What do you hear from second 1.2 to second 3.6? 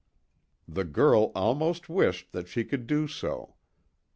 almost wished that she could do so.